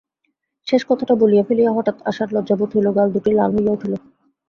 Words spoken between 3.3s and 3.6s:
লাল